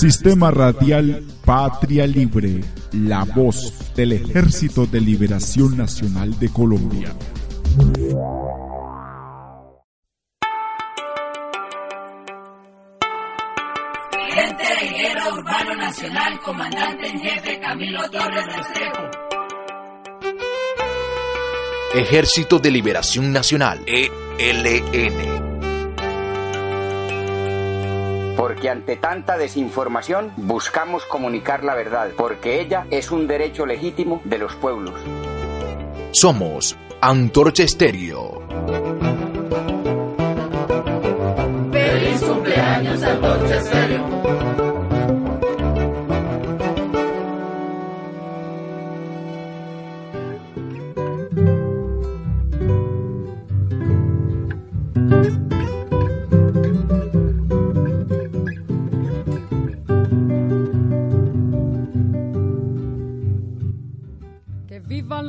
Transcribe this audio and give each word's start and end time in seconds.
Sistema 0.00 0.50
Radial 0.50 1.22
Patria 1.44 2.06
Libre, 2.06 2.64
la 2.92 3.22
voz 3.24 3.92
del 3.94 4.12
Ejército 4.12 4.86
de 4.86 4.98
Liberación 4.98 5.76
Nacional 5.76 6.38
de 6.38 6.48
Colombia. 6.50 7.14
Presidente 14.10 14.64
de 14.80 14.88
Guerra 14.98 15.34
Urbano 15.34 15.76
Nacional, 15.76 16.40
Comandante 16.40 17.06
en 17.06 17.20
Jefe 17.20 17.60
Camilo 17.60 18.00
Torres 18.10 18.46
Restrepo. 18.56 19.02
Ejército 21.92 22.58
de 22.58 22.70
Liberación 22.70 23.30
Nacional, 23.30 23.84
ELN. 23.86 25.49
Porque 28.40 28.70
ante 28.70 28.96
tanta 28.96 29.36
desinformación 29.36 30.32
buscamos 30.38 31.04
comunicar 31.04 31.62
la 31.62 31.74
verdad, 31.74 32.08
porque 32.16 32.62
ella 32.62 32.86
es 32.90 33.10
un 33.10 33.26
derecho 33.26 33.66
legítimo 33.66 34.22
de 34.24 34.38
los 34.38 34.54
pueblos. 34.54 34.94
Somos 36.12 36.74
Antorcha 37.02 37.64
Estéreo. 37.64 38.40
Feliz 41.70 42.20
cumpleaños, 42.22 43.02
Antorcha 43.02 43.56
Estéreo. 43.56 44.69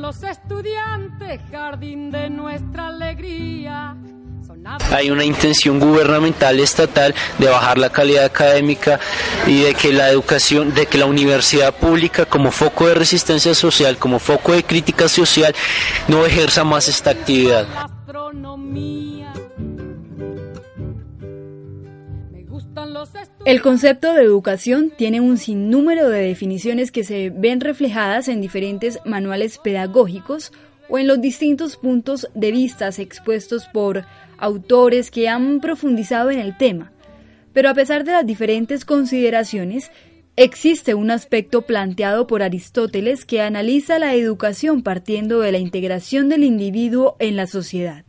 Los 0.02 0.20
estudiantes, 0.24 1.40
jardín 1.52 2.10
de 2.10 2.28
nuestra 2.28 2.88
alegría. 2.88 3.96
Hay 4.90 5.12
una 5.12 5.22
intención 5.24 5.78
gubernamental 5.78 6.58
estatal 6.58 7.14
de 7.38 7.48
bajar 7.48 7.78
la 7.78 7.88
calidad 7.88 8.24
académica 8.24 8.98
y 9.46 9.62
de 9.62 9.74
que 9.74 9.92
la 9.92 10.10
educación, 10.10 10.74
de 10.74 10.86
que 10.86 10.98
la 10.98 11.06
universidad 11.06 11.72
pública 11.72 12.26
como 12.26 12.50
foco 12.50 12.88
de 12.88 12.96
resistencia 12.96 13.54
social, 13.54 13.96
como 13.96 14.18
foco 14.18 14.52
de 14.52 14.64
crítica 14.64 15.08
social, 15.08 15.54
no 16.08 16.26
ejerza 16.26 16.64
más 16.64 16.88
esta 16.88 17.10
actividad. 17.10 17.68
El 23.44 23.60
concepto 23.60 24.14
de 24.14 24.22
educación 24.22 24.92
tiene 24.96 25.20
un 25.20 25.36
sinnúmero 25.36 26.08
de 26.08 26.20
definiciones 26.20 26.92
que 26.92 27.02
se 27.02 27.30
ven 27.30 27.60
reflejadas 27.60 28.28
en 28.28 28.40
diferentes 28.40 29.00
manuales 29.04 29.58
pedagógicos 29.58 30.52
o 30.88 30.96
en 30.96 31.08
los 31.08 31.20
distintos 31.20 31.76
puntos 31.76 32.28
de 32.34 32.52
vista 32.52 32.88
expuestos 32.98 33.66
por 33.66 34.04
autores 34.38 35.10
que 35.10 35.28
han 35.28 35.58
profundizado 35.58 36.30
en 36.30 36.38
el 36.38 36.56
tema. 36.56 36.92
Pero 37.52 37.68
a 37.68 37.74
pesar 37.74 38.04
de 38.04 38.12
las 38.12 38.24
diferentes 38.24 38.84
consideraciones, 38.84 39.90
existe 40.36 40.94
un 40.94 41.10
aspecto 41.10 41.62
planteado 41.62 42.28
por 42.28 42.44
Aristóteles 42.44 43.24
que 43.24 43.40
analiza 43.40 43.98
la 43.98 44.14
educación 44.14 44.84
partiendo 44.84 45.40
de 45.40 45.50
la 45.50 45.58
integración 45.58 46.28
del 46.28 46.44
individuo 46.44 47.16
en 47.18 47.34
la 47.34 47.48
sociedad. 47.48 48.04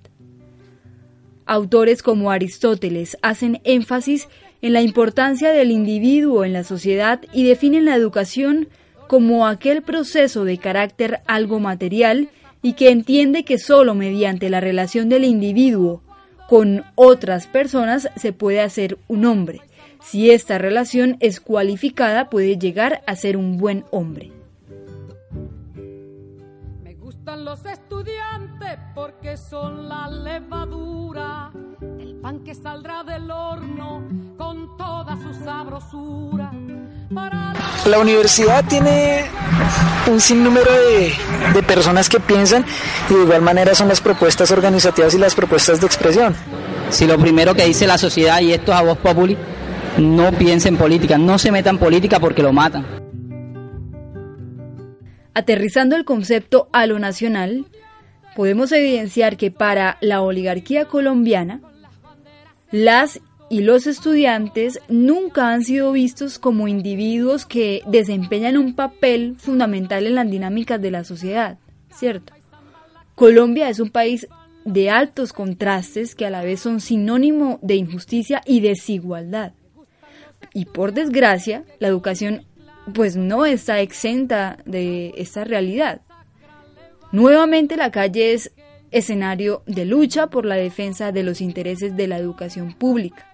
Autores 1.45 2.03
como 2.03 2.31
Aristóteles 2.31 3.18
hacen 3.22 3.62
énfasis 3.64 4.30
la 4.69 4.81
importancia 4.81 5.52
del 5.52 5.72
individuo 5.72 6.45
en 6.45 6.53
la 6.53 6.64
sociedad 6.64 7.19
y 7.33 7.44
definen 7.44 7.83
la 7.83 7.95
educación 7.95 8.69
como 9.08 9.45
aquel 9.45 9.81
proceso 9.81 10.45
de 10.45 10.58
carácter 10.58 11.19
algo 11.28 11.59
material 11.59 12.29
y 12.62 12.73
que 12.73 12.90
entiende 12.90 13.44
que 13.44 13.57
sólo 13.57 13.94
mediante 13.94 14.50
la 14.50 14.62
relación 14.62 15.09
del 15.09 15.25
individuo 15.25 16.02
con 16.47 16.85
otras 16.96 17.47
personas 17.47 18.09
se 18.16 18.31
puede 18.31 18.62
hacer 18.62 18.97
un 19.09 19.25
hombre. 19.25 19.59
Si 20.02 20.31
esta 20.31 20.57
relación 20.57 21.18
es 21.19 21.41
cualificada 21.41 22.29
puede 22.29 22.57
llegar 22.57 23.03
a 23.06 23.18
ser 23.18 23.35
un 23.35 23.57
buen 23.57 23.84
hombre. 23.91 24.31
Me 26.84 26.96
gustan 26.96 27.44
los 27.44 27.66
estudiantes 27.66 28.79
porque 28.96 29.35
son 29.35 29.90
la 29.90 30.09
levadura 30.09 31.52
pan 32.23 32.40
que 32.40 32.56
saldrá 32.56 33.03
del 33.03 33.29
horno. 33.29 34.02
La 37.86 38.00
universidad 38.00 38.64
tiene 38.66 39.26
un 40.12 40.20
sinnúmero 40.20 40.72
de, 40.72 41.14
de 41.54 41.64
personas 41.64 42.10
que 42.10 42.20
piensan 42.20 42.66
y 43.10 43.14
de 43.14 43.24
igual 43.24 43.42
manera 43.42 43.76
son 43.76 43.88
las 43.88 44.02
propuestas 44.02 44.52
organizativas 44.52 45.14
y 45.14 45.18
las 45.18 45.36
propuestas 45.36 45.80
de 45.80 45.86
expresión. 45.86 46.36
Si 46.90 47.08
lo 47.08 47.18
primero 47.18 47.54
que 47.56 47.66
dice 47.66 47.88
la 47.88 47.98
sociedad, 47.98 48.40
y 48.42 48.54
esto 48.54 48.72
es 48.72 48.78
a 48.78 48.84
voz 48.84 48.98
populi, 48.98 49.38
no 49.98 50.32
piensen 50.32 50.76
en 50.76 50.80
política, 50.80 51.18
no 51.18 51.38
se 51.38 51.52
metan 51.52 51.76
en 51.76 51.80
política 51.80 52.20
porque 52.20 52.44
lo 52.44 52.54
matan. 52.54 52.86
Aterrizando 55.34 55.96
el 55.96 56.06
concepto 56.06 56.70
a 56.72 56.86
lo 56.86 57.00
nacional, 57.00 57.66
podemos 58.36 58.72
evidenciar 58.72 59.38
que 59.38 59.52
para 59.52 59.98
la 60.02 60.22
oligarquía 60.22 60.86
colombiana, 60.86 61.62
las 62.72 63.20
y 63.53 63.62
los 63.62 63.86
estudiantes 63.86 64.80
nunca 64.90 65.50
han 65.50 65.64
sido 65.64 65.91
vistos 65.91 66.40
como 66.40 66.68
individuos 66.68 67.46
que 67.46 67.84
desempeñan 67.86 68.58
un 68.58 68.74
papel 68.74 69.36
fundamental 69.38 70.08
en 70.08 70.16
las 70.16 70.28
dinámicas 70.28 70.81
de 70.81 70.90
la 70.90 71.03
sociedad, 71.03 71.59
¿cierto? 71.94 72.34
Colombia 73.14 73.69
es 73.69 73.80
un 73.80 73.91
país 73.91 74.28
de 74.66 74.90
altos 74.90 75.34
contrastes 75.34 76.16
que 76.16 76.25
a 76.25 76.31
la 76.31 76.44
vez 76.44 76.62
son 76.62 76.81
sinónimo 76.81 77.59
de 77.62 77.75
injusticia 77.75 78.41
y 78.44 78.62
desigualdad. 78.62 79.53
Y 80.56 80.66
por 80.66 80.91
desgracia, 80.91 81.64
la 81.78 81.90
educación 81.90 82.47
pues 82.96 83.16
no 83.16 83.46
está 83.46 83.81
exenta 83.81 84.58
de 84.66 85.14
esta 85.16 85.44
realidad. 85.44 86.02
Nuevamente 87.12 87.78
la 87.78 87.91
calle 87.91 88.34
es 88.34 88.52
escenario 88.90 89.62
de 89.68 89.85
lucha 89.85 90.31
por 90.31 90.47
la 90.47 90.56
defensa 90.56 91.12
de 91.12 91.22
los 91.22 91.40
intereses 91.40 91.96
de 91.96 92.08
la 92.08 92.18
educación 92.18 92.74
pública, 92.74 93.28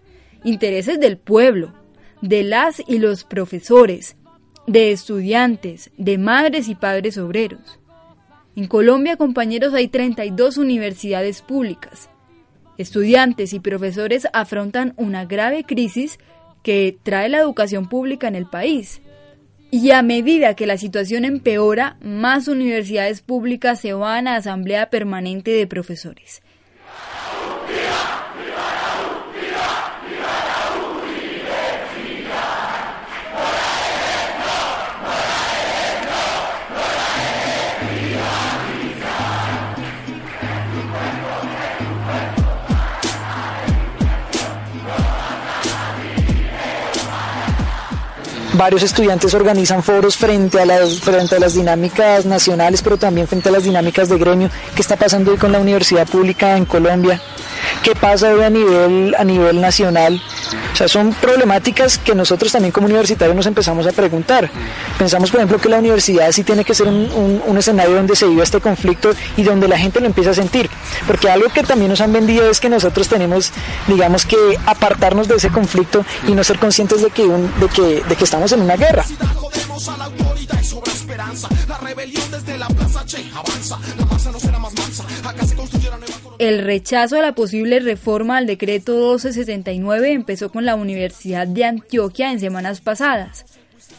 intereses 0.43 0.99
del 0.99 1.17
pueblo, 1.17 1.73
de 2.21 2.43
las 2.43 2.81
y 2.87 2.99
los 2.99 3.23
profesores, 3.23 4.15
de 4.67 4.91
estudiantes, 4.91 5.91
de 5.97 6.17
madres 6.17 6.67
y 6.67 6.75
padres 6.75 7.17
obreros. 7.17 7.79
En 8.55 8.67
Colombia, 8.67 9.15
compañeros, 9.15 9.73
hay 9.73 9.87
32 9.87 10.57
universidades 10.57 11.41
públicas. 11.41 12.09
Estudiantes 12.77 13.53
y 13.53 13.59
profesores 13.59 14.27
afrontan 14.33 14.93
una 14.97 15.25
grave 15.25 15.63
crisis 15.63 16.19
que 16.63 16.97
trae 17.03 17.29
la 17.29 17.39
educación 17.39 17.87
pública 17.89 18.27
en 18.27 18.35
el 18.35 18.45
país. 18.45 19.01
Y 19.71 19.91
a 19.91 20.01
medida 20.01 20.55
que 20.55 20.65
la 20.65 20.77
situación 20.77 21.25
empeora, 21.25 21.97
más 22.01 22.47
universidades 22.47 23.21
públicas 23.21 23.79
se 23.79 23.93
van 23.93 24.27
a 24.27 24.35
Asamblea 24.35 24.89
Permanente 24.89 25.51
de 25.51 25.67
Profesores. 25.67 26.41
Varios 48.59 48.83
estudiantes 48.83 49.33
organizan 49.33 49.81
foros 49.81 50.17
frente 50.17 50.59
a 50.59 50.65
las 50.65 50.99
frente 50.99 51.37
a 51.37 51.39
las 51.39 51.53
dinámicas 51.53 52.25
nacionales, 52.25 52.81
pero 52.81 52.97
también 52.97 53.25
frente 53.25 53.47
a 53.47 53.53
las 53.53 53.63
dinámicas 53.63 54.09
de 54.09 54.17
gremio. 54.17 54.49
¿Qué 54.75 54.81
está 54.81 54.97
pasando 54.97 55.31
hoy 55.31 55.37
con 55.37 55.53
la 55.53 55.59
universidad 55.59 56.05
pública 56.05 56.57
en 56.57 56.65
Colombia? 56.65 57.21
¿Qué 57.83 57.95
pasa 57.95 58.33
hoy 58.33 58.43
a 58.43 58.49
nivel 58.49 59.15
a 59.17 59.23
nivel 59.23 59.61
nacional? 59.61 60.21
O 60.73 60.75
sea, 60.75 60.87
son 60.87 61.13
problemáticas 61.13 61.97
que 61.97 62.15
nosotros 62.15 62.51
también 62.51 62.71
como 62.71 62.87
universitarios 62.87 63.35
nos 63.35 63.45
empezamos 63.45 63.85
a 63.87 63.91
preguntar. 63.91 64.49
Pensamos, 64.97 65.31
por 65.31 65.39
ejemplo, 65.39 65.59
que 65.59 65.69
la 65.69 65.79
universidad 65.79 66.31
sí 66.31 66.43
tiene 66.43 66.63
que 66.63 66.73
ser 66.73 66.87
un, 66.87 67.41
un, 67.45 67.57
escenario 67.57 67.95
donde 67.95 68.15
se 68.15 68.25
viva 68.27 68.43
este 68.43 68.61
conflicto 68.61 69.11
y 69.35 69.43
donde 69.43 69.67
la 69.67 69.77
gente 69.77 69.99
lo 69.99 70.05
empieza 70.05 70.31
a 70.31 70.33
sentir. 70.33 70.69
Porque 71.07 71.29
algo 71.29 71.49
que 71.49 71.63
también 71.63 71.89
nos 71.89 72.01
han 72.01 72.13
vendido 72.13 72.49
es 72.49 72.59
que 72.59 72.69
nosotros 72.69 73.07
tenemos, 73.07 73.51
digamos 73.87 74.25
que, 74.25 74.37
apartarnos 74.65 75.27
de 75.27 75.35
ese 75.35 75.49
conflicto 75.49 76.05
y 76.27 76.31
no 76.31 76.43
ser 76.43 76.59
conscientes 76.59 77.01
de 77.01 77.09
que, 77.09 77.23
de 77.23 77.67
que, 77.73 78.03
de 78.07 78.15
que 78.15 78.23
estamos 78.23 78.51
en 78.51 78.61
una 78.61 78.75
guerra. 78.75 79.05
El 86.39 86.63
rechazo 86.63 87.17
a 87.17 87.21
la 87.21 87.35
posible 87.35 87.81
reforma 87.81 88.37
al 88.37 88.47
decreto 88.47 88.93
1269 88.93 90.13
empezó 90.13 90.38
con 90.47 90.63
la 90.63 90.75
Universidad 90.75 91.45
de 91.45 91.65
Antioquia 91.65 92.31
en 92.31 92.39
semanas 92.39 92.79
pasadas. 92.79 93.43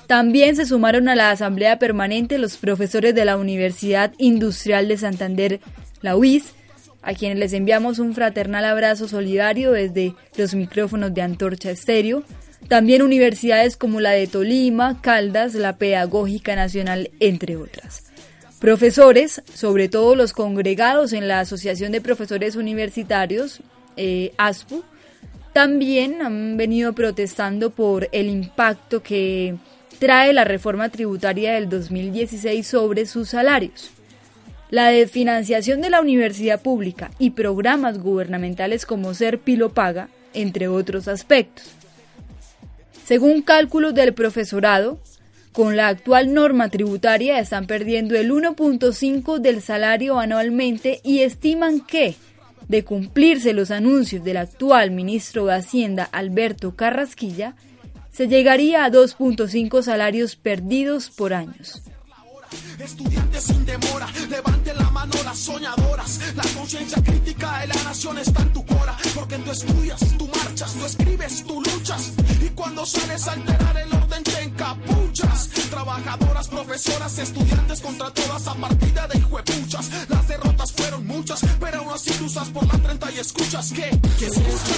También 0.06 0.56
se 0.56 0.64
sumaron 0.64 1.08
a 1.08 1.14
la 1.14 1.31
Asamblea 1.31 1.78
Permanente 1.78 2.38
los 2.38 2.56
profesores 2.56 3.14
de 3.14 3.26
la 3.26 3.37
Universidad 3.37 4.12
Industrial 4.19 4.88
de 4.88 4.96
Santander, 4.96 5.60
la 6.00 6.16
UIS, 6.16 6.54
a 7.02 7.14
quienes 7.14 7.38
les 7.38 7.52
enviamos 7.52 7.98
un 7.98 8.14
fraternal 8.14 8.64
abrazo 8.64 9.06
solidario 9.06 9.72
desde 9.72 10.14
los 10.37 10.54
micrófonos 10.54 11.14
de 11.14 11.22
Antorcha 11.22 11.70
Estéreo. 11.70 12.25
También 12.69 13.02
universidades 13.02 13.76
como 13.76 14.00
la 14.00 14.10
de 14.10 14.26
Tolima, 14.26 15.00
Caldas, 15.00 15.54
la 15.54 15.76
Pedagógica 15.76 16.56
Nacional, 16.56 17.10
entre 17.20 17.56
otras. 17.56 18.04
Profesores, 18.60 19.43
sobre 19.54 19.88
todo 19.88 20.14
los 20.14 20.32
congregados 20.32 21.12
en 21.12 21.28
la 21.28 21.40
Asociación 21.40 21.93
de 21.93 22.00
Profesores 22.00 22.56
Universitarios, 22.56 23.60
eh, 23.96 24.32
ASPU, 24.36 24.84
también 25.52 26.23
han 26.23 26.56
venido 26.56 26.93
protestando 26.93 27.70
por 27.70 28.08
el 28.12 28.29
impacto 28.29 29.02
que 29.02 29.56
trae 29.99 30.32
la 30.32 30.44
reforma 30.44 30.88
tributaria 30.88 31.55
del 31.55 31.69
2016 31.69 32.67
sobre 32.67 33.06
sus 33.06 33.31
salarios. 33.31 33.91
La 34.70 34.88
desfinanciación 34.88 35.81
de 35.81 35.91
la 35.91 36.00
universidad 36.00 36.62
pública 36.62 37.11
y 37.19 37.31
programas 37.31 37.99
gubernamentales 37.99 38.87
como 38.87 39.14
Ser 39.14 39.41
Pilo 39.41 39.70
Paga, 39.70 40.08
entre 40.32 40.69
otros 40.69 41.08
aspectos. 41.08 41.64
Según 43.05 43.43
cálculos 43.43 43.94
del 43.94 44.14
profesorado, 44.14 45.00
con 45.53 45.76
la 45.76 45.88
actual 45.88 46.32
norma 46.32 46.69
tributaria 46.69 47.41
están 47.41 47.67
perdiendo 47.67 48.14
el 48.14 48.31
1.5 48.31 49.41
del 49.41 49.61
salario 49.61 50.20
anualmente 50.20 51.00
y 51.03 51.20
estiman 51.20 51.81
que, 51.81 52.14
de 52.70 52.84
cumplirse 52.84 53.52
los 53.52 53.72
anuncios 53.72 54.22
del 54.22 54.37
actual 54.37 54.93
ministro 54.93 55.46
de 55.46 55.55
Hacienda 55.55 56.05
Alberto 56.05 56.76
Carrasquilla, 56.76 57.56
se 58.12 58.28
llegaría 58.28 58.84
a 58.84 58.90
2.5 58.93 59.82
salarios 59.82 60.37
perdidos 60.37 61.11
por 61.11 61.34
años. 61.34 61.82
Mano 65.00 65.23
las 65.25 65.38
soñadoras. 65.38 66.20
La 66.35 66.43
conciencia 66.55 67.02
crítica 67.02 67.61
de 67.61 67.69
la 67.69 67.82
nación 67.85 68.19
está 68.19 68.43
en 68.43 68.52
tu 68.52 68.64
cora. 68.67 68.97
Porque 69.14 69.37
tú 69.38 69.50
estudias, 69.50 70.00
tú 70.19 70.29
marchas, 70.29 70.75
tú 70.75 70.85
escribes, 70.85 71.44
tú 71.47 71.62
luchas. 71.62 72.12
Y 72.41 72.49
cuando 72.50 72.85
sales 72.85 73.26
a 73.29 73.32
alterar 73.32 73.76
el 73.79 73.94
orden 73.94 74.23
te 74.23 74.43
encapuchas. 74.43 75.49
Trabajadoras, 75.70 76.49
profesoras, 76.49 77.19
estudiantes 77.19 77.81
contra 77.81 78.11
todas 78.12 78.47
a 78.47 78.55
partida 78.55 79.08
de 79.08 79.19
hijuepuchas. 79.19 79.91
Las 80.08 80.29
derrotas 80.29 80.73
fueron 80.73 81.06
muchas, 81.06 81.41
pero 81.58 81.79
aún 81.79 81.93
así 81.94 82.12
usas 82.23 82.49
por 82.50 82.67
la 82.67 82.79
30 82.79 83.11
y 83.12 83.19
escuchas 83.19 83.73
que. 83.73 83.88
que 84.19 84.26
escuchas. 84.26 84.70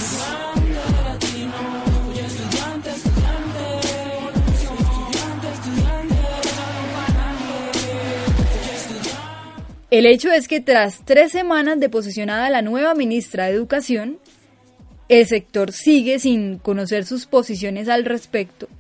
El 9.93 10.07
hecho 10.07 10.33
es 10.33 10.49
que 10.49 10.63
tras 10.63 11.05
tres 11.05 11.33
semanas 11.33 11.79
de 11.79 11.91
posesionada 11.91 12.49
la 12.49 12.63
nueva 12.63 12.95
ministra 12.95 13.45
de 13.45 13.53
Educación, 13.53 14.19
el 15.11 15.27
sector 15.27 15.71
sigue 15.71 16.19
sin 16.19 16.57
conocer 16.57 17.05
sus 17.05 17.27
posiciones 17.27 17.91
al 17.91 18.07
respecto 18.07 18.71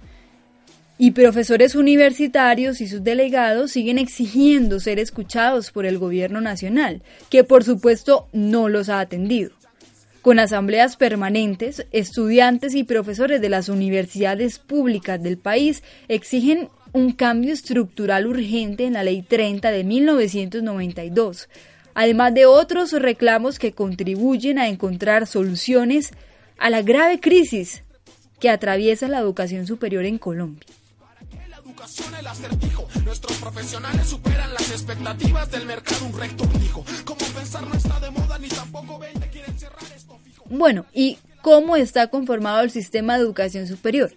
y 0.97 1.11
profesores 1.11 1.75
universitarios 1.75 2.81
y 2.81 2.88
sus 2.88 3.05
delegados 3.05 3.73
siguen 3.73 3.99
exigiendo 3.99 4.81
ser 4.81 4.99
escuchados 4.99 5.70
por 5.70 5.85
el 5.85 5.99
gobierno 5.99 6.41
nacional, 6.41 7.03
que 7.29 7.44
por 7.44 7.62
supuesto 7.62 8.26
no 8.32 8.70
los 8.70 8.88
ha 8.88 9.00
atendido. 9.00 9.50
Con 10.23 10.38
asambleas 10.38 10.97
permanentes, 10.97 11.85
estudiantes 11.93 12.75
y 12.75 12.85
profesores 12.85 13.43
de 13.43 13.50
las 13.50 13.69
universidades 13.69 14.59
públicas 14.59 15.23
del 15.23 15.37
país 15.37 15.82
exigen 16.09 16.70
un 16.93 17.12
cambio 17.12 17.53
estructural 17.53 18.27
urgente 18.27 18.85
en 18.85 18.94
la 18.94 19.03
Ley 19.03 19.23
30 19.23 19.71
de 19.71 19.85
1992, 19.85 21.49
además 21.94 22.35
de 22.35 22.47
otros 22.47 22.93
reclamos 22.93 23.59
que 23.59 23.73
contribuyen 23.73 24.59
a 24.59 24.69
encontrar 24.69 25.27
soluciones 25.27 26.12
a 26.59 26.71
la 26.71 26.83
grave 26.83 27.21
crisis 27.21 27.83
que 28.41 28.50
atraviesa 28.50 29.09
la 29.09 29.19
educación 29.19 29.67
superior 29.67 30.05
en 30.05 30.19
Colombia. 30.19 30.67
Nuestros 33.05 33.37
profesionales 33.38 34.06
superan 34.06 34.53
las 34.55 34.71
expectativas 34.71 35.50
del 35.50 35.67
mercado, 35.67 36.06
un 36.06 36.19
recto 36.19 36.45
pensar 37.33 37.67
no 37.67 37.75
está 37.75 37.99
de 37.99 38.11
moda 38.11 38.38
ni 38.38 38.49
tampoco 38.49 38.99
ven 38.99 39.12
quieren 39.33 39.59
cerrar 39.59 39.83
esto 39.97 40.19
fijo. 40.25 40.45
Bueno, 40.49 40.87
¿y 40.93 41.19
cómo 41.43 41.77
está 41.77 42.06
conformado 42.06 42.61
el 42.61 42.71
sistema 42.71 43.17
de 43.17 43.25
educación 43.25 43.67
superior? 43.67 44.15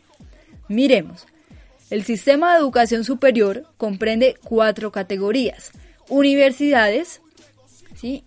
Miremos. 0.67 1.25
El 1.91 2.03
sistema 2.03 2.53
de 2.53 2.59
educación 2.59 3.03
superior 3.03 3.67
comprende 3.77 4.35
cuatro 4.43 4.91
categorías. 4.91 5.71
Universidades, 6.09 7.21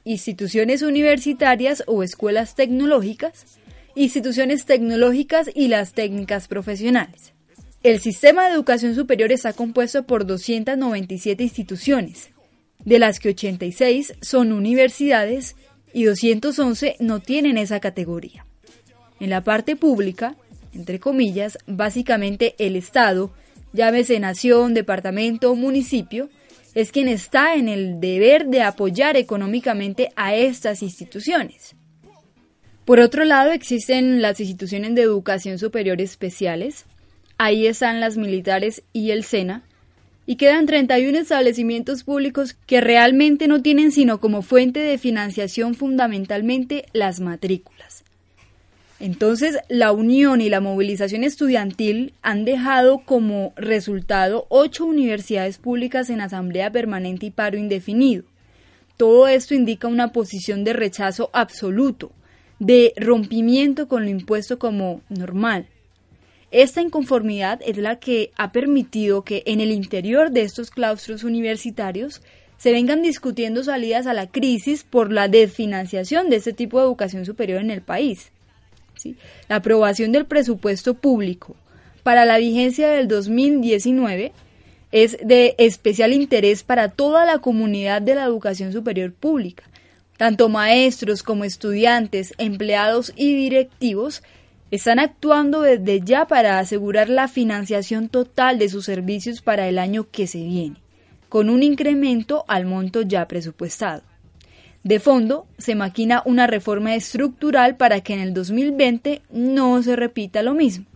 instituciones 0.04 0.82
universitarias 0.82 1.82
o 1.88 2.04
escuelas 2.04 2.54
tecnológicas, 2.54 3.58
instituciones 3.96 4.64
tecnológicas 4.64 5.50
y 5.52 5.66
las 5.66 5.92
técnicas 5.92 6.46
profesionales. 6.46 7.32
El 7.82 7.98
sistema 8.00 8.46
de 8.46 8.54
educación 8.54 8.94
superior 8.94 9.32
está 9.32 9.52
compuesto 9.52 10.04
por 10.04 10.24
297 10.24 11.42
instituciones, 11.42 12.30
de 12.84 12.98
las 13.00 13.18
que 13.18 13.30
86 13.30 14.14
son 14.20 14.52
universidades 14.52 15.56
y 15.92 16.04
211 16.04 16.96
no 17.00 17.18
tienen 17.18 17.58
esa 17.58 17.80
categoría. 17.80 18.46
En 19.18 19.30
la 19.30 19.42
parte 19.42 19.74
pública, 19.74 20.36
entre 20.72 21.00
comillas, 21.00 21.58
básicamente 21.66 22.54
el 22.58 22.76
Estado 22.76 23.32
llámese 23.72 24.20
nación, 24.20 24.74
departamento 24.74 25.50
o 25.50 25.54
municipio, 25.54 26.28
es 26.74 26.92
quien 26.92 27.08
está 27.08 27.54
en 27.54 27.68
el 27.68 28.00
deber 28.00 28.46
de 28.46 28.62
apoyar 28.62 29.16
económicamente 29.16 30.10
a 30.16 30.34
estas 30.34 30.82
instituciones. 30.82 31.74
Por 32.84 33.00
otro 33.00 33.24
lado, 33.24 33.52
existen 33.52 34.22
las 34.22 34.40
instituciones 34.40 34.94
de 34.94 35.02
educación 35.02 35.58
superior 35.58 36.00
especiales, 36.00 36.86
ahí 37.36 37.66
están 37.66 38.00
las 38.00 38.16
militares 38.16 38.82
y 38.92 39.10
el 39.10 39.24
SENA, 39.24 39.64
y 40.24 40.36
quedan 40.36 40.66
31 40.66 41.18
establecimientos 41.18 42.04
públicos 42.04 42.54
que 42.66 42.80
realmente 42.80 43.48
no 43.48 43.62
tienen 43.62 43.92
sino 43.92 44.20
como 44.20 44.42
fuente 44.42 44.80
de 44.80 44.98
financiación 44.98 45.74
fundamentalmente 45.74 46.84
las 46.92 47.20
matrículas. 47.20 48.04
Entonces, 49.00 49.58
la 49.68 49.92
unión 49.92 50.40
y 50.40 50.48
la 50.48 50.60
movilización 50.60 51.22
estudiantil 51.22 52.14
han 52.22 52.44
dejado 52.44 52.98
como 52.98 53.52
resultado 53.56 54.46
ocho 54.48 54.84
universidades 54.86 55.58
públicas 55.58 56.10
en 56.10 56.20
asamblea 56.20 56.72
permanente 56.72 57.26
y 57.26 57.30
paro 57.30 57.56
indefinido. 57.56 58.24
Todo 58.96 59.28
esto 59.28 59.54
indica 59.54 59.86
una 59.86 60.12
posición 60.12 60.64
de 60.64 60.72
rechazo 60.72 61.30
absoluto, 61.32 62.10
de 62.58 62.92
rompimiento 62.96 63.86
con 63.86 64.02
lo 64.02 64.10
impuesto 64.10 64.58
como 64.58 65.00
normal. 65.08 65.66
Esta 66.50 66.80
inconformidad 66.80 67.60
es 67.64 67.76
la 67.76 68.00
que 68.00 68.32
ha 68.36 68.50
permitido 68.50 69.22
que 69.22 69.44
en 69.46 69.60
el 69.60 69.70
interior 69.70 70.32
de 70.32 70.42
estos 70.42 70.70
claustros 70.70 71.22
universitarios 71.22 72.20
se 72.56 72.72
vengan 72.72 73.02
discutiendo 73.02 73.62
salidas 73.62 74.08
a 74.08 74.14
la 74.14 74.26
crisis 74.26 74.82
por 74.82 75.12
la 75.12 75.28
desfinanciación 75.28 76.30
de 76.30 76.36
este 76.36 76.52
tipo 76.52 76.78
de 76.78 76.86
educación 76.86 77.24
superior 77.24 77.60
en 77.60 77.70
el 77.70 77.82
país. 77.82 78.32
La 79.48 79.56
aprobación 79.56 80.12
del 80.12 80.26
presupuesto 80.26 80.94
público 80.94 81.56
para 82.02 82.24
la 82.24 82.38
vigencia 82.38 82.88
del 82.88 83.08
2019 83.08 84.32
es 84.92 85.18
de 85.22 85.54
especial 85.58 86.12
interés 86.12 86.62
para 86.62 86.88
toda 86.88 87.24
la 87.24 87.38
comunidad 87.38 88.00
de 88.00 88.14
la 88.14 88.24
educación 88.24 88.72
superior 88.72 89.12
pública. 89.12 89.64
Tanto 90.16 90.48
maestros 90.48 91.22
como 91.22 91.44
estudiantes, 91.44 92.34
empleados 92.38 93.12
y 93.14 93.34
directivos 93.34 94.22
están 94.70 94.98
actuando 94.98 95.62
desde 95.62 96.00
ya 96.00 96.26
para 96.26 96.58
asegurar 96.58 97.08
la 97.08 97.28
financiación 97.28 98.08
total 98.08 98.58
de 98.58 98.68
sus 98.68 98.84
servicios 98.84 99.40
para 99.40 99.68
el 99.68 99.78
año 99.78 100.08
que 100.10 100.26
se 100.26 100.38
viene, 100.38 100.76
con 101.28 101.48
un 101.48 101.62
incremento 101.62 102.44
al 102.48 102.66
monto 102.66 103.02
ya 103.02 103.26
presupuestado. 103.28 104.02
De 104.88 105.00
fondo, 105.00 105.46
se 105.58 105.74
maquina 105.74 106.22
una 106.24 106.46
reforma 106.46 106.94
estructural 106.94 107.76
para 107.76 108.00
que 108.00 108.14
en 108.14 108.20
el 108.20 108.32
2020 108.32 109.20
no 109.28 109.82
se 109.82 109.96
repita 109.96 110.40
lo 110.40 110.54
mismo. 110.54 110.86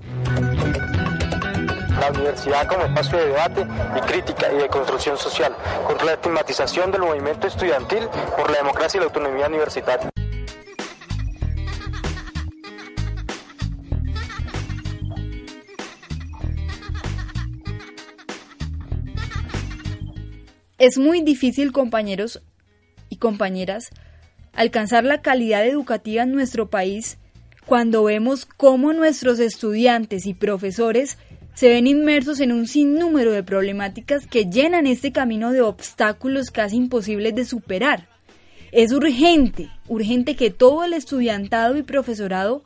La 2.01 2.11
universidad 2.11 2.67
como 2.69 2.87
espacio 2.87 3.19
de 3.19 3.27
debate 3.27 3.67
y 3.95 4.01
crítica 4.11 4.51
y 4.51 4.57
de 4.57 4.69
construcción 4.69 5.19
social 5.19 5.55
contra 5.87 6.07
la 6.07 6.13
estigmatización 6.15 6.91
del 6.91 7.03
movimiento 7.03 7.47
estudiantil 7.47 8.09
por 8.35 8.51
la 8.51 8.57
democracia 8.57 8.97
y 8.97 9.01
la 9.01 9.09
autonomía 9.09 9.47
universitaria. 9.49 10.09
Es 20.79 20.97
muy 20.97 21.21
difícil, 21.21 21.73
compañeros, 21.73 22.43
compañeras, 23.23 23.91
alcanzar 24.53 25.05
la 25.05 25.23
calidad 25.23 25.65
educativa 25.65 26.25
en 26.25 26.33
nuestro 26.33 26.69
país 26.69 27.19
cuando 27.67 28.03
vemos 28.03 28.47
cómo 28.47 28.93
nuestros 28.93 29.39
estudiantes 29.39 30.27
y 30.27 30.35
profesores 30.35 31.19
se 31.55 31.69
ven 31.69 31.87
inmersos 31.87 32.41
en 32.41 32.51
un 32.51 32.67
sinnúmero 32.67 33.31
de 33.31 33.45
problemáticas 33.45 34.27
que 34.27 34.47
llenan 34.47 34.89
este 34.89 35.13
camino 35.13 35.53
de 35.53 35.61
obstáculos 35.61 36.51
casi 36.51 36.77
imposibles 36.77 37.33
de 37.37 37.45
superar. 37.45 38.09
Es 38.73 38.91
urgente, 38.91 39.71
urgente 39.87 40.35
que 40.35 40.51
todo 40.51 40.83
el 40.83 40.93
estudiantado 40.93 41.77
y 41.77 41.85
profesorado 41.85 42.65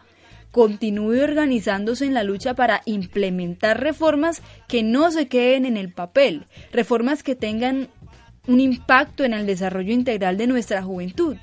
continúe 0.52 1.22
organizándose 1.22 2.06
en 2.06 2.14
la 2.14 2.22
lucha 2.22 2.54
para 2.54 2.80
implementar 2.86 3.82
reformas 3.82 4.40
que 4.68 4.82
no 4.82 5.10
se 5.10 5.28
queden 5.28 5.66
en 5.66 5.76
el 5.76 5.92
papel, 5.92 6.46
reformas 6.72 7.22
que 7.22 7.34
tengan 7.34 7.88
un 8.46 8.60
impacto 8.60 9.24
en 9.24 9.34
el 9.34 9.46
desarrollo 9.46 9.92
integral 9.92 10.36
de 10.36 10.46
nuestra 10.46 10.82
juventud. 10.82 11.36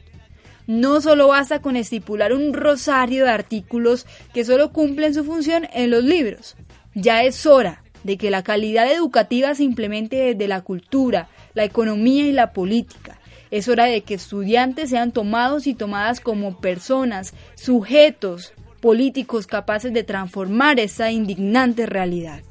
No 0.66 1.02
solo 1.02 1.28
basta 1.28 1.60
con 1.60 1.76
estipular 1.76 2.34
un 2.34 2.54
rosario 2.54 3.26
de 3.26 3.32
artículos 3.32 4.06
que 4.34 4.46
solo 4.46 4.72
cumplen 4.72 5.14
su 5.14 5.26
función 5.26 5.68
en 5.74 5.92
los 5.92 6.04
libros. 6.04 6.56
Ya 6.96 7.24
es 7.24 7.46
hora 7.46 7.84
de 8.04 8.18
que 8.18 8.32
la 8.32 8.44
calidad 8.44 8.92
educativa 8.92 9.56
se 9.56 9.64
implemente 9.64 10.16
desde 10.16 10.48
la 10.48 10.62
cultura, 10.62 11.28
la 11.54 11.64
economía 11.64 12.26
y 12.26 12.32
la 12.32 12.54
política. 12.54 13.20
Es 13.52 13.68
hora 13.68 13.86
de 13.86 14.02
que 14.02 14.16
estudiantes 14.16 14.90
sean 14.90 15.12
tomados 15.12 15.68
y 15.68 15.74
tomadas 15.74 16.20
como 16.20 16.60
personas, 16.60 17.34
sujetos 17.56 18.54
políticos 18.82 19.48
capaces 19.48 19.94
de 19.94 20.04
transformar 20.04 20.80
esa 20.80 21.12
indignante 21.12 21.86
realidad. 21.86 22.42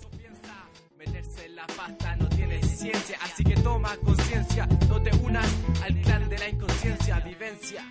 Conciencia, 4.33 4.67
no 4.89 5.03
te 5.03 5.11
unas 5.19 5.47
al 5.85 5.95
clan 6.01 6.29
de 6.29 6.39
la 6.39 6.49
inconsciencia, 6.49 7.21
vivencia, 7.21 7.85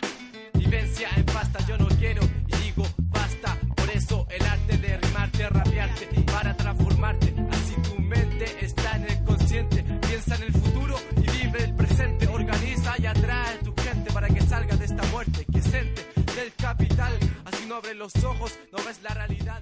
vivencia 0.55 1.09
en 1.15 1.25
pasta, 1.25 1.59
yo 1.67 1.77
no 1.77 1.87
quiero 1.99 2.21
y 2.47 2.55
digo 2.63 2.83
basta, 3.09 3.57
por 3.75 3.89
eso 3.91 4.25
el 4.29 4.41
arte 4.43 4.77
de 4.77 4.97
rimarte, 4.97 5.49
rapearte, 5.49 6.07
para 6.31 6.57
transformarte, 6.57 7.35
así 7.51 7.75
tu 7.83 8.01
mente 8.01 8.45
está 8.59 8.95
en 8.95 9.03
el 9.03 9.23
consciente, 9.23 9.83
piensa 10.07 10.35
en 10.35 10.43
el 10.43 10.53
futuro 10.53 10.95
y 11.17 11.43
vive 11.43 11.63
el 11.63 11.75
presente, 11.75 12.27
organiza 12.27 12.95
y 12.97 13.05
atrae 13.05 13.55
a 13.55 13.59
tu 13.59 13.73
gente 13.75 14.11
para 14.11 14.27
que 14.27 14.41
salga 14.41 14.75
de 14.75 14.85
esta 14.85 15.03
muerte 15.11 15.45
que 15.45 15.61
siente 15.61 16.07
del 16.35 16.53
capital, 16.55 17.13
así 17.45 17.65
no 17.67 17.75
abre 17.75 17.93
los 17.93 18.15
ojos, 18.23 18.57
no 18.71 18.83
ves 18.83 18.99
la 19.03 19.13
realidad. 19.13 19.61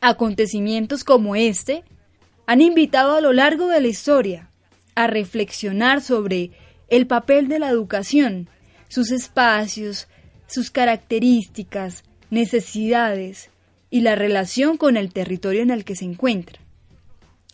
Acontecimientos 0.00 1.04
como 1.04 1.36
este 1.36 1.84
han 2.46 2.60
invitado 2.60 3.14
a 3.14 3.20
lo 3.20 3.32
largo 3.32 3.68
de 3.68 3.80
la 3.80 3.86
historia 3.86 4.49
a 5.04 5.06
reflexionar 5.06 6.02
sobre 6.02 6.50
el 6.88 7.06
papel 7.06 7.48
de 7.48 7.58
la 7.58 7.70
educación, 7.70 8.48
sus 8.88 9.12
espacios, 9.12 10.08
sus 10.46 10.70
características, 10.70 12.04
necesidades 12.28 13.50
y 13.88 14.02
la 14.02 14.14
relación 14.14 14.76
con 14.76 14.98
el 14.98 15.12
territorio 15.12 15.62
en 15.62 15.70
el 15.70 15.84
que 15.84 15.96
se 15.96 16.04
encuentra. 16.04 16.60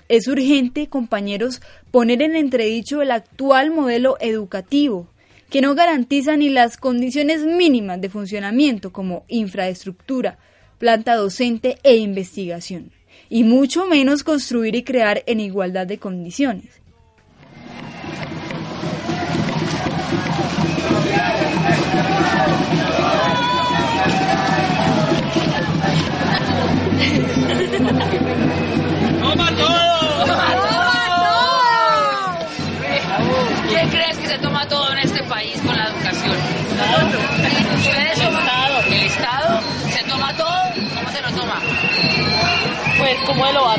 Es 0.09 0.27
urgente, 0.27 0.89
compañeros, 0.89 1.63
poner 1.93 2.21
en 2.23 2.35
entredicho 2.35 3.01
el 3.01 3.13
actual 3.13 3.71
modelo 3.71 4.17
educativo, 4.21 5.09
que 5.49 5.61
no 5.61 5.77
garantiza 5.77 6.37
ni 6.37 6.49
las 6.49 6.77
condiciones 6.77 7.45
mínimas 7.45 8.01
de 8.01 8.09
funcionamiento 8.09 8.93
como 8.93 9.25
infraestructura, 9.29 10.39
planta 10.79 11.15
docente 11.15 11.79
e 11.85 11.97
investigación, 11.97 12.91
y 13.29 13.45
mucho 13.45 13.87
menos 13.87 14.25
construir 14.25 14.75
y 14.75 14.83
crear 14.83 15.23
en 15.27 15.39
igualdad 15.39 15.87
de 15.87 15.99
condiciones. 15.99 16.86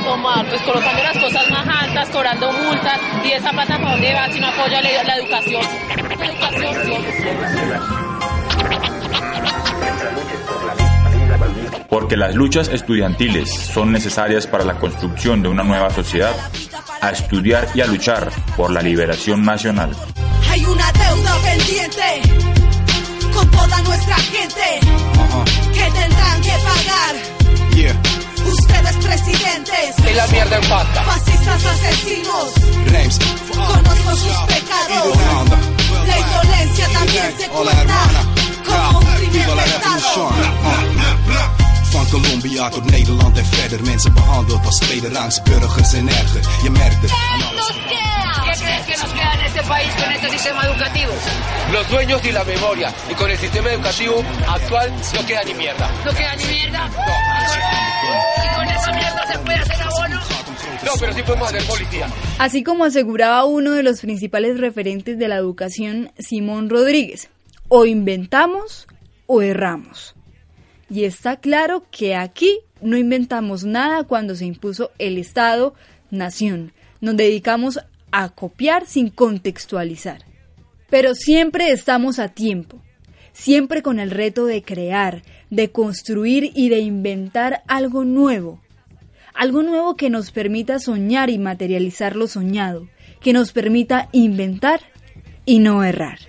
Tomar? 0.07 0.45
Pues 0.47 0.61
colocando 0.61 1.03
las 1.03 1.17
cosas 1.17 1.49
más 1.49 1.67
altas, 1.67 2.09
cobrando 2.09 2.51
multas, 2.51 2.99
y 3.23 3.31
esa 3.31 3.51
plata 3.51 3.77
para 3.77 3.91
dónde 3.91 4.13
va 4.13 4.31
si 4.31 4.39
no 4.39 4.47
apoya 4.47 4.81
la, 4.81 5.03
la 5.03 5.15
educación. 5.15 5.61
La 6.19 6.25
educación, 6.25 8.07
porque 11.89 12.17
las 12.17 12.35
luchas 12.35 12.67
estudiantiles 12.69 13.49
son 13.49 13.91
necesarias 13.91 14.45
para 14.47 14.63
la 14.63 14.75
construcción 14.75 15.41
de 15.41 15.49
una 15.49 15.63
nueva 15.63 15.89
sociedad, 15.89 16.35
a 17.01 17.11
estudiar 17.11 17.67
y 17.73 17.81
a 17.81 17.87
luchar 17.87 18.29
por 18.55 18.71
la 18.71 18.81
liberación 18.81 19.43
nacional. 19.43 19.91
Hay 20.49 20.65
una 20.65 20.91
deuda 20.91 21.35
pendiente 21.43 22.21
con 23.33 23.49
toda 23.51 23.81
nuestra 23.81 24.15
gente 24.15 24.79
que 25.73 25.91
tendrán 25.91 26.41
que 26.41 26.51
pagar. 26.63 27.16
Presidentes, 29.07 29.95
y 30.09 30.13
la 30.13 30.27
mierda 30.27 30.57
en 30.57 30.67
pasta. 30.67 31.03
fascistas 31.03 31.65
asesinos, 31.65 32.51
conozco 33.55 34.15
sus 34.15 34.37
pecados. 34.47 35.17
La 36.05 36.17
indolencia 36.19 36.87
también 36.91 37.35
se 37.39 37.47
cuenta 37.47 38.09
como 38.65 38.99
un 38.99 39.05
crimen 39.05 39.57
pesado. 39.57 40.29
Van 41.93 42.05
Colombia 42.07 42.69
tot 42.69 42.83
Nederland 42.91 43.37
en 43.37 43.49
verder. 43.49 43.81
Mensen 43.83 44.13
behandeld 44.13 44.65
als 44.65 44.77
tweederangs 44.79 45.41
burgers 45.43 45.93
en 45.93 46.07
erger. 46.09 46.41
Je 46.63 46.69
merkt 46.69 47.01
het. 47.01 47.11
¿Qué 47.11 48.63
crees 48.63 48.85
que 48.85 48.97
nos 48.97 49.13
queda 49.13 49.33
en 49.33 49.45
este 49.45 49.63
país 49.63 49.93
con 49.95 50.11
este 50.11 50.29
sistema 50.31 50.63
educativo? 50.63 51.13
Los 51.71 51.89
dueños 51.89 52.21
y 52.25 52.31
la 52.31 52.43
memoria. 52.43 52.93
Y 53.09 53.13
con 53.13 53.31
el 53.31 53.37
sistema 53.37 53.69
educativo 53.69 54.23
actual 54.47 54.91
no 55.13 55.25
queda 55.25 55.43
ni 55.43 55.53
mierda. 55.53 55.89
¿No 56.05 56.11
queda 56.11 56.35
ni 56.35 56.45
mierda? 56.45 56.89
¿Y 58.07 58.55
con 58.55 58.67
esa 58.67 58.91
mierda 58.93 59.27
se 59.31 59.39
puede 59.39 59.57
hacer 59.59 59.81
abono? 59.81 60.19
No, 60.85 60.91
pero 60.99 61.13
sí 61.13 61.23
podemos 61.23 61.47
hacer 61.53 61.67
policía. 61.67 62.07
Así 62.39 62.63
como 62.63 62.85
aseguraba 62.85 63.45
uno 63.45 63.71
de 63.73 63.83
los 63.83 64.01
principales 64.01 64.59
referentes 64.59 65.17
de 65.17 65.27
la 65.27 65.35
educación, 65.35 66.11
Simón 66.17 66.69
Rodríguez, 66.69 67.29
o 67.67 67.85
inventamos 67.85 68.87
o 69.25 69.41
erramos. 69.41 70.15
Y 70.89 71.03
está 71.03 71.37
claro 71.37 71.83
que 71.91 72.15
aquí 72.15 72.59
no 72.81 72.97
inventamos 72.97 73.63
nada 73.63 74.03
cuando 74.03 74.35
se 74.35 74.45
impuso 74.45 74.91
el 74.99 75.17
Estado-Nación. 75.17 76.71
Nos 77.01 77.17
dedicamos 77.17 77.79
a 78.11 78.29
copiar 78.29 78.85
sin 78.85 79.09
contextualizar. 79.09 80.23
Pero 80.89 81.13
siempre 81.15 81.71
estamos 81.71 82.19
a 82.19 82.29
tiempo, 82.29 82.81
siempre 83.37 83.83
con 83.83 83.99
el 83.99 84.09
reto 84.09 84.45
de 84.45 84.63
crear, 84.63 85.21
de 85.51 85.69
construir 85.69 86.51
y 86.55 86.69
de 86.69 86.79
inventar 86.79 87.61
algo 87.67 88.03
nuevo. 88.03 88.59
Algo 89.35 89.61
nuevo 89.61 89.95
que 89.95 90.09
nos 90.09 90.31
permita 90.31 90.79
soñar 90.79 91.29
y 91.29 91.37
materializar 91.37 92.15
lo 92.15 92.27
soñado, 92.27 92.87
que 93.21 93.33
nos 93.33 93.51
permita 93.51 94.09
inventar 94.11 94.81
y 95.45 95.59
no 95.59 95.83
errar. 95.83 96.19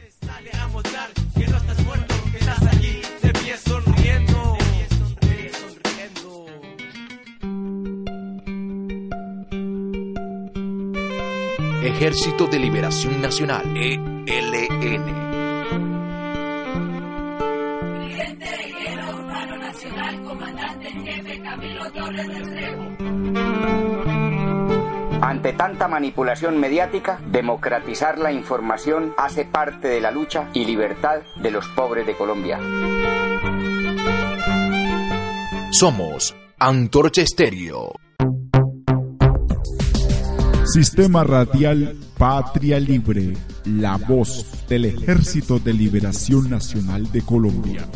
Ejército 11.83 12.47
de 12.47 12.59
Liberación 12.59 13.23
Nacional, 13.23 13.65
ELN. 13.77 15.28
Ante 25.29 25.53
tanta 25.53 25.89
manipulación 25.89 26.59
mediática, 26.59 27.21
democratizar 27.31 28.19
la 28.19 28.33
información 28.33 29.13
hace 29.19 29.45
parte 29.45 29.87
de 29.87 30.01
la 30.01 30.11
lucha 30.11 30.49
y 30.55 30.65
libertad 30.65 31.19
de 31.43 31.51
los 31.51 31.69
pobres 31.77 32.07
de 32.07 32.17
Colombia. 32.17 32.59
Somos 35.71 36.35
Antorcha 36.59 37.21
Estéreo. 37.21 37.93
Sistema 40.65 41.25
Radial 41.25 41.95
Patria 42.17 42.81
Libre, 42.81 43.35
la 43.67 43.99
voz 43.99 44.67
del 44.67 44.87
Ejército 44.87 45.59
de 45.59 45.75
Liberación 45.75 46.49
Nacional 46.49 47.13
de 47.13 47.21
Colombia. 47.21 47.87